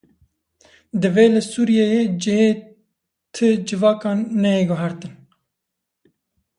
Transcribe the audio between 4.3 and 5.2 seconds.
neyê guhertin.